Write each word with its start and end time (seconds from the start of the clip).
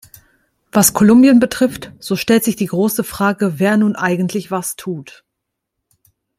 Was 0.71 0.95
Kolumbien 0.95 1.39
betrifft, 1.39 1.91
so 1.99 2.15
stellt 2.15 2.43
sich 2.43 2.55
die 2.55 2.65
große 2.65 3.03
Frage, 3.03 3.59
wer 3.59 3.77
nun 3.77 3.95
eigentlich 3.95 4.49
was 4.49 4.75
tut. 4.75 5.23